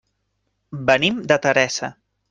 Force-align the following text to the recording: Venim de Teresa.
Venim 0.89 1.21
de 1.33 1.41
Teresa. 1.47 1.95